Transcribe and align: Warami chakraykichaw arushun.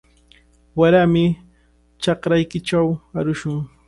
Warami 0.79 1.23
chakraykichaw 2.01 2.87
arushun. 3.17 3.57